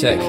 Check. 0.00 0.20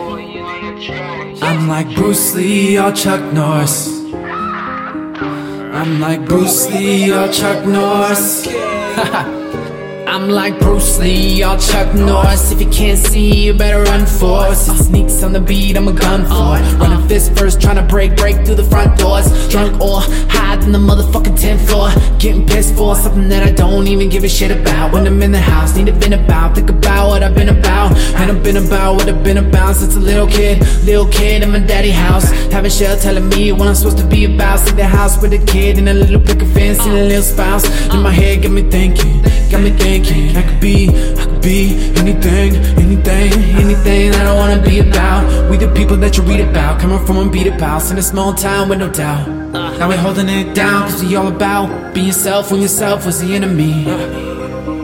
I'm 1.44 1.68
like 1.68 1.94
Bruce 1.94 2.34
Lee 2.34 2.80
or 2.80 2.92
Chuck 2.92 3.22
Norris. 3.32 3.88
I'm 4.16 6.00
like 6.00 6.26
Bruce 6.26 6.68
Lee 6.72 7.14
or 7.14 7.32
Chuck 7.32 7.68
Norris. 7.68 8.48
I'm 10.08 10.28
like 10.30 10.58
Bruce 10.60 10.98
Lee 10.98 11.44
or 11.44 11.56
Chuck 11.60 11.94
Norris. 11.94 12.52
If 12.52 12.60
you 12.62 12.70
can't 12.70 12.98
see, 12.98 13.46
you 13.46 13.54
better 13.54 13.84
run 13.84 14.08
for 14.08 14.48
it. 14.48 14.56
Sneaks 14.56 15.22
on 15.22 15.34
the 15.34 15.40
beat, 15.40 15.78
I'm 15.78 15.88
a 15.88 15.94
gun 15.94 16.26
for 16.26 16.58
it. 16.58 16.80
Running 16.80 17.08
fist 17.08 17.38
first, 17.38 17.62
trying 17.62 17.76
to 17.76 17.84
break, 17.84 18.16
break 18.16 18.44
through 18.44 18.56
the 18.56 18.64
front 18.64 18.98
doors. 18.98 19.28
Drunk 19.50 19.80
or 19.80 20.02
high 20.02 20.50
in 20.70 20.74
the 20.74 20.80
motherfucking 20.80 21.38
10th 21.38 21.68
floor. 21.68 21.90
Getting 22.20 22.46
pissed 22.46 22.76
for 22.76 22.96
something 22.96 23.28
that 23.30 23.44
I 23.44 23.52
don't 23.52 23.88
even 23.88 24.08
give 24.10 24.24
a 24.24 24.30
shit 24.30 24.52
about. 24.52 24.94
When 24.94 25.08
I'm 25.08 25.22
in 25.22 25.32
the 25.32 25.40
house, 25.40 25.76
need 25.76 25.88
to 25.88 25.94
vent 25.94 26.14
about. 26.14 26.56
Think 26.56 26.70
about 26.70 27.08
what 27.10 27.24
I've 27.24 27.36
been 27.36 27.50
about. 27.50 27.92
Been 28.50 28.66
about 28.66 28.96
what 28.96 29.08
I've 29.08 29.24
been 29.24 29.38
about 29.38 29.76
since 29.76 29.96
a 29.96 30.00
little 30.00 30.26
kid. 30.26 30.58
Little 30.84 31.06
kid 31.06 31.44
in 31.44 31.52
my 31.52 31.60
daddy 31.60 31.92
house. 31.92 32.28
Having 32.52 32.72
shell 32.72 32.98
telling 32.98 33.30
me 33.30 33.52
what 33.52 33.68
I'm 33.68 33.76
supposed 33.76 34.00
to 34.00 34.08
be 34.08 34.26
about. 34.26 34.58
See 34.62 34.72
the 34.72 34.88
house 34.88 35.22
with 35.22 35.34
a 35.34 35.38
kid 35.38 35.78
and 35.78 35.88
a 35.88 35.94
little 35.94 36.20
picket 36.20 36.48
fence 36.56 36.80
and 36.80 36.98
a 36.98 37.06
little 37.06 37.22
spouse. 37.22 37.64
In 37.94 38.02
my 38.02 38.10
head, 38.10 38.42
got 38.42 38.52
me 38.52 38.64
thinking, 38.64 39.22
got 39.52 39.62
me 39.62 39.70
thinking. 39.70 40.36
I 40.36 40.42
could 40.42 40.60
be, 40.60 40.90
I 40.90 41.26
could 41.26 41.42
be 41.44 41.76
anything, 41.98 42.56
anything, 42.82 43.34
anything 43.54 44.12
that 44.14 44.22
I 44.22 44.24
don't 44.24 44.38
wanna 44.38 44.64
be 44.64 44.80
about. 44.80 45.52
We 45.52 45.58
the 45.58 45.72
people 45.72 45.98
that 45.98 46.18
you 46.18 46.24
read 46.24 46.42
about, 46.42 46.82
coming 46.82 47.06
from 47.06 47.18
unbeaten 47.18 47.60
house 47.60 47.92
in 47.92 48.00
a 48.00 48.02
small 48.02 48.34
town 48.34 48.68
with 48.68 48.80
no 48.80 48.90
doubt. 48.90 49.28
Now 49.78 49.88
we're 49.88 49.98
holding 49.98 50.28
it 50.28 50.56
down, 50.56 50.90
cause 50.90 51.04
we 51.04 51.16
all 51.16 51.28
about 51.28 51.94
being 51.94 52.08
yourself 52.08 52.52
when 52.52 52.62
yourself 52.62 53.06
was 53.06 53.20
the 53.22 53.36
enemy. 53.36 54.39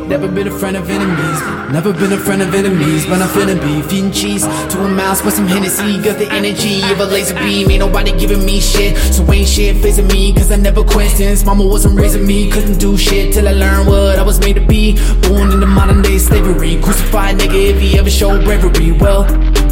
Never 0.08 0.28
been 0.28 0.48
a 0.48 0.60
friend 0.60 0.78
of 0.78 0.88
enemies, 0.88 1.42
never 1.74 1.92
been 1.92 2.14
a 2.14 2.18
friend 2.18 2.42
of 2.42 2.54
enemies, 2.54 3.08
but 3.08 3.22
I'm 3.22 3.28
finna 3.30 3.60
be 3.60 3.82
feeding 3.90 4.12
cheese 4.12 4.44
to 4.44 4.80
a 4.80 4.88
mouse 4.88 5.24
with 5.26 5.34
some 5.34 5.48
Hennessy. 5.48 6.00
Got 6.02 6.20
the 6.20 6.32
energy 6.32 6.84
of 6.84 7.00
a 7.00 7.06
laser 7.06 7.34
beam, 7.34 7.72
ain't 7.72 7.80
nobody 7.80 8.18
giving 8.18 8.46
me 8.46 8.60
shit, 8.60 8.96
so 8.98 9.30
ain't 9.34 9.48
shit 9.48 9.78
facing 9.78 10.08
me, 10.08 10.32
cause 10.32 10.52
I 10.52 10.58
never 10.58 10.84
quit 10.84 11.10
since 11.12 11.44
mama 11.44 11.66
wasn't 11.66 12.00
raising 12.00 12.26
me. 12.26 12.52
Couldn't 12.52 12.78
do 12.78 12.96
shit 12.98 13.34
till 13.34 13.48
I 13.48 13.54
learned 13.54 13.88
what 13.88 14.20
I 14.20 14.22
was 14.24 14.40
made 14.40 14.58
to 14.58 14.66
be. 14.66 14.94
Born 15.28 15.52
into 15.52 15.66
modern 15.66 16.04
day 16.04 16.20
slavery, 16.20 16.80
crucified 16.82 17.38
nigga 17.38 17.72
if 17.72 17.82
he 17.82 17.98
ever 17.98 18.10
showed 18.10 18.44
bravery. 18.44 18.92
Well, 18.92 19.26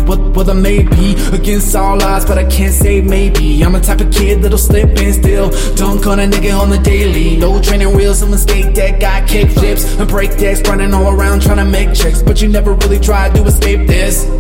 what, 0.06 0.20
what 0.36 0.50
I 0.50 0.54
may 0.54 0.84
be 0.84 1.16
against 1.32 1.76
all 1.76 2.02
odds, 2.04 2.26
but 2.26 2.38
I 2.38 2.46
can't 2.46 2.74
say 2.74 3.02
maybe. 3.02 3.64
I'm 3.64 3.74
the 3.74 3.80
type 3.80 4.02
of 4.02 4.12
kid 4.12 4.42
that'll 4.42 4.58
slip 4.58 4.90
and 4.98 5.14
still 5.14 5.50
dunk 5.76 6.08
on 6.08 6.20
a 6.20 6.28
nigga 6.28 6.60
on 6.60 6.70
the 6.70 6.78
daily. 6.78 7.38
No 7.38 7.62
training 7.62 7.96
wheels, 7.96 8.22
I'm 8.22 8.34
a 8.34 8.38
skate 8.38 8.74
deck, 8.76 9.00
got 9.00 9.28
kick 9.28 9.52
flips 9.52 9.86
and 9.98 10.10
break 10.10 10.23
decks, 10.32 10.62
running 10.70 10.94
all 10.94 11.14
around 11.14 11.42
trying 11.42 11.58
to 11.58 11.66
make 11.66 11.94
tricks. 11.94 12.22
But 12.22 12.42
you 12.42 12.48
never 12.48 12.74
really 12.74 13.00
tried 13.00 13.36
to 13.36 13.44
escape 13.46 13.88
this. 13.88 14.26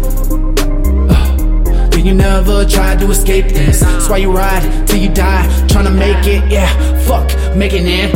Then 1.93 2.05
you 2.07 2.13
never 2.15 2.65
tried 2.65 2.99
to 2.99 3.11
escape 3.11 3.47
this. 3.47 3.81
That's 3.81 4.09
why 4.09 4.17
you 4.17 4.31
ride 4.31 4.87
till 4.87 4.99
you 4.99 5.09
die, 5.09 5.45
trying 5.67 5.85
to 5.85 5.91
make 5.91 6.25
it. 6.25 6.51
Yeah, 6.51 6.67
fuck 7.05 7.27
making 7.55 7.85
it. 7.87 8.13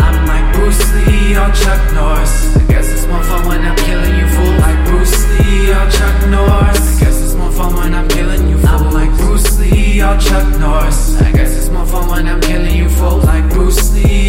I'm 0.00 0.26
like 0.26 0.54
Bruce 0.54 0.82
Lee 1.06 1.36
or 1.36 1.50
Chuck 1.52 1.92
Norris. 1.94 2.56
I 2.56 2.66
guess 2.68 2.88
it's 2.90 3.06
more 3.06 3.22
fun 3.22 3.46
when 3.48 3.60
I'm 3.62 3.76
killing 3.76 4.16
you, 4.18 4.26
fool. 4.28 4.54
Like 4.58 4.86
Bruce 4.86 5.28
Lee 5.38 5.70
or 5.70 5.90
Chuck 5.90 6.28
Norris. 6.30 6.96
I 6.96 7.04
guess 7.04 7.22
it's 7.22 7.34
more 7.34 7.52
fun 7.52 7.74
when 7.74 7.94
I'm 7.94 8.08
killing 8.08 8.48
you, 8.48 8.58
fool. 8.58 8.68
I'm 8.68 8.92
like 8.94 9.10
Bruce 9.18 9.58
Lee 9.60 10.02
or 10.02 10.16
Chuck 10.18 10.58
Norris. 10.58 11.20
I 11.20 11.32
guess 11.32 11.56
it's 11.56 11.68
more 11.70 11.86
fun 11.86 12.08
when 12.08 12.26
I'm 12.26 12.40
killing 12.40 12.74
you, 12.75 12.75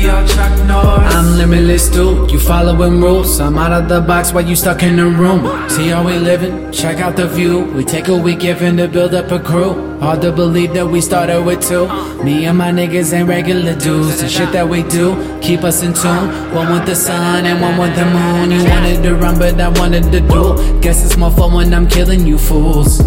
I'm 0.10 1.38
limitless, 1.38 1.90
dude. 1.90 2.32
You 2.32 2.40
following 2.40 3.02
rules. 3.02 3.40
I'm 3.40 3.58
out 3.58 3.74
of 3.74 3.90
the 3.90 4.00
box 4.00 4.32
while 4.32 4.46
you 4.46 4.56
stuck 4.56 4.84
in 4.84 4.96
the 4.96 5.06
room. 5.06 5.70
See 5.70 5.90
how 5.90 6.06
we 6.06 6.18
living? 6.18 6.72
Check 6.72 7.00
out 7.00 7.16
the 7.16 7.28
view. 7.28 7.66
We 7.74 7.84
take 7.84 8.08
a 8.08 8.16
week 8.16 8.40
given 8.40 8.78
to 8.78 8.88
build 8.88 9.14
up 9.14 9.32
a 9.32 9.40
crew. 9.40 10.00
Hard 10.00 10.22
to 10.22 10.32
believe 10.32 10.74
that 10.74 10.88
we 10.88 11.02
started 11.02 11.44
with 11.44 11.68
two. 11.68 11.88
Me 12.24 12.46
and 12.46 12.58
my 12.58 12.72
niggas 12.72 13.14
ain't 13.14 13.28
regular 13.28 13.76
dudes. 13.76 14.22
The 14.22 14.30
shit 14.30 14.52
that 14.54 14.70
we 14.70 14.84
do 14.84 15.40
keep 15.42 15.64
us 15.64 15.84
in 15.84 15.94
tune. 15.94 16.28
One 16.54 16.72
with 16.72 16.86
the 16.86 16.96
sun 16.96 17.46
and 17.46 17.60
one 17.60 17.78
with 17.78 17.96
the 17.96 18.06
moon. 18.06 18.52
You 18.52 18.64
wanted 18.70 19.04
to 19.04 19.16
run, 19.16 19.40
but 19.40 19.60
I 19.60 19.70
wanted 19.70 20.04
to 20.12 20.22
do. 20.22 20.80
Guess 20.82 21.06
it's 21.06 21.18
more 21.18 21.32
fun 21.32 21.54
when 21.54 21.74
I'm 21.74 21.88
killing 21.88 22.26
you 22.26 22.38
fools. 22.38 23.02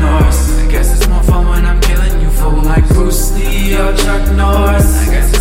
Norris. 0.00 0.58
I 0.58 0.66
guess 0.70 0.96
it's 0.96 1.08
more 1.08 1.22
fun 1.22 1.48
when 1.48 1.64
I'm 1.64 1.80
killing 1.80 2.20
you, 2.20 2.30
fool. 2.30 2.62
Like 2.62 2.86
Bruce 2.88 3.32
Lee 3.34 3.74
or 3.74 3.96
Chuck 3.96 4.24
Norris. 4.36 5.08
I 5.08 5.10
guess 5.10 5.37